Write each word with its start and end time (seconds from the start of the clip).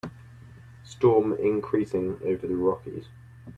Storm 0.83 1.33
increasing 1.33 2.19
over 2.25 2.47
the 2.47 2.55
Rockies. 2.57 3.05